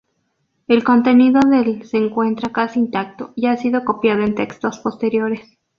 El 0.67 0.83
contenido 0.83 1.41
del 1.47 1.83
se 1.85 1.97
encuentra 1.97 2.51
casi 2.51 2.79
intacto, 2.79 3.33
y 3.35 3.45
ha 3.45 3.55
sido 3.57 3.85
copiado 3.85 4.23
en 4.23 4.33
textos 4.33 4.79
posteriores. 4.79 5.59